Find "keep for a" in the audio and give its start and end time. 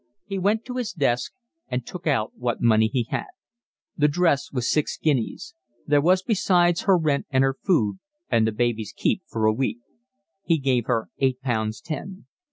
8.97-9.53